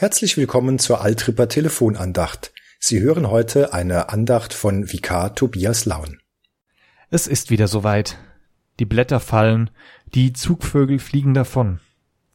[0.00, 2.52] Herzlich willkommen zur Altripper Telefonandacht.
[2.78, 6.20] Sie hören heute eine Andacht von Vikar Tobias Laun.
[7.10, 8.16] Es ist wieder soweit.
[8.78, 9.70] Die Blätter fallen,
[10.14, 11.80] die Zugvögel fliegen davon.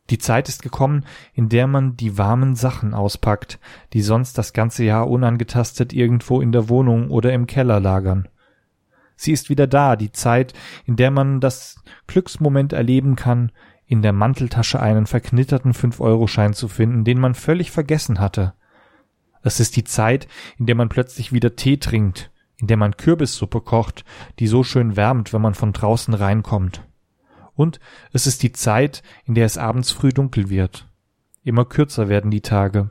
[0.10, 3.60] Die Zeit ist gekommen, in der man die warmen Sachen auspackt,
[3.94, 8.28] die sonst das ganze Jahr unangetastet irgendwo in der Wohnung oder im Keller lagern.
[9.16, 10.52] Sie ist wieder da, die Zeit,
[10.86, 13.54] in der man das Glücksmoment erleben kann,
[13.94, 18.54] in der Manteltasche einen verknitterten Fünf-Euro-Schein zu finden, den man völlig vergessen hatte.
[19.44, 23.62] Es ist die Zeit, in der man plötzlich wieder Tee trinkt, in der man Kürbissuppe
[23.62, 24.04] kocht,
[24.40, 26.82] die so schön wärmt, wenn man von draußen reinkommt.
[27.54, 27.80] Und
[28.14, 30.90] es ist die Zeit, in der es abends früh dunkel wird.
[31.44, 32.90] Immer kürzer werden die Tage.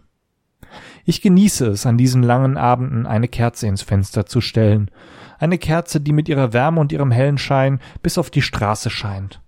[1.05, 4.89] Ich genieße es, an diesen langen Abenden eine Kerze ins Fenster zu stellen,
[5.41, 9.42] eine Kerze, die mit ihrer Wärme und ihrem hellen Schein bis auf die Straße scheint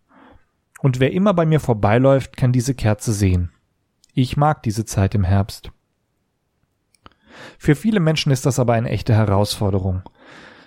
[0.85, 3.51] und wer immer bei mir vorbeiläuft, kann diese Kerze sehen.
[4.13, 5.73] Ich mag diese Zeit im Herbst.
[7.57, 10.03] Für viele Menschen ist das aber eine echte Herausforderung.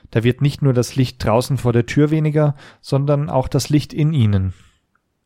[0.09, 3.94] Da wird nicht nur das Licht draußen vor der Tür weniger, sondern auch das Licht
[3.94, 4.55] in ihnen.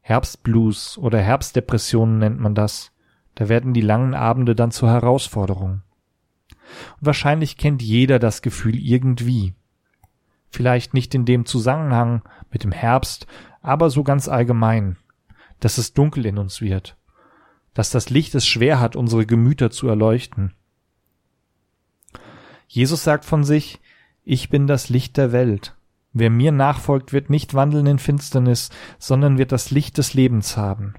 [0.01, 2.91] Herbstblues oder Herbstdepressionen nennt man das.
[3.35, 5.83] Da werden die langen Abende dann zur Herausforderung.
[6.99, 9.53] Und wahrscheinlich kennt jeder das Gefühl irgendwie.
[10.49, 13.25] Vielleicht nicht in dem Zusammenhang mit dem Herbst,
[13.61, 14.97] aber so ganz allgemein,
[15.59, 16.97] dass es dunkel in uns wird,
[17.73, 20.53] dass das Licht es schwer hat, unsere Gemüter zu erleuchten.
[22.67, 23.79] Jesus sagt von sich,
[24.23, 25.75] ich bin das Licht der Welt.
[26.13, 30.95] Wer mir nachfolgt, wird nicht wandeln in Finsternis, sondern wird das Licht des Lebens haben.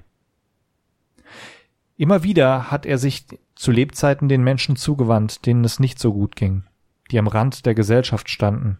[1.95, 3.25] Immer wieder hat er sich
[3.55, 6.63] zu Lebzeiten den Menschen zugewandt, denen es nicht so gut ging,
[7.11, 8.79] die am Rand der Gesellschaft standen.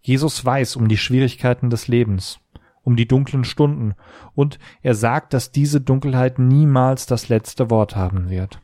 [0.00, 2.40] Jesus weiß um die Schwierigkeiten des Lebens
[2.82, 3.94] um die dunklen Stunden,
[4.34, 8.60] und er sagt, dass diese Dunkelheit niemals das letzte Wort haben wird.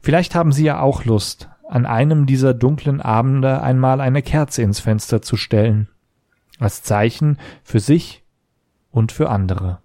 [0.00, 4.80] Vielleicht haben Sie ja auch Lust, an einem dieser dunklen Abende einmal eine Kerze ins
[4.80, 5.88] Fenster zu stellen,
[6.58, 8.22] als Zeichen für sich
[8.90, 9.80] und für andere.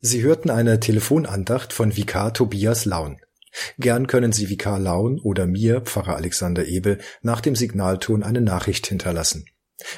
[0.00, 3.16] Sie hörten eine Telefonandacht von Vikar Tobias Laun.
[3.78, 8.86] Gern können Sie Vikar Laun oder mir, Pfarrer Alexander Ebel, nach dem Signalton eine Nachricht
[8.86, 9.46] hinterlassen.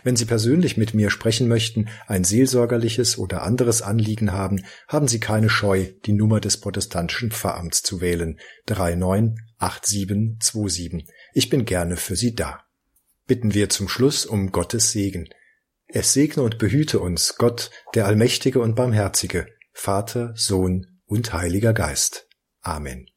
[0.04, 5.20] Wenn Sie persönlich mit mir sprechen möchten, ein seelsorgerliches oder anderes Anliegen haben, haben Sie
[5.20, 11.06] keine Scheu, die Nummer des protestantischen Pfarramts zu wählen 398727.
[11.34, 12.64] Ich bin gerne für Sie da.
[13.26, 15.28] Bitten wir zum Schluss um Gottes Segen.
[15.88, 22.28] Es segne und behüte uns Gott, der Allmächtige und Barmherzige, Vater, Sohn und Heiliger Geist.
[22.60, 23.08] Amen.